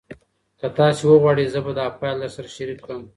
که 0.59 0.67
تاسي 0.77 1.03
وغواړئ 1.07 1.45
زه 1.53 1.59
به 1.65 1.71
دا 1.79 1.85
فایل 1.97 2.17
درسره 2.21 2.47
شریک 2.55 2.79
کړم. 2.85 3.01